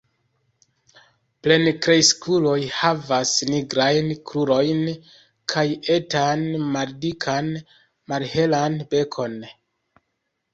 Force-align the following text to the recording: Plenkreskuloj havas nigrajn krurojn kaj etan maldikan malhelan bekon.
Plenkreskuloj 1.47 2.55
havas 2.77 3.33
nigrajn 3.49 4.09
krurojn 4.31 4.81
kaj 5.55 5.67
etan 5.97 6.43
maldikan 6.73 7.53
malhelan 8.15 8.79
bekon. 8.95 9.37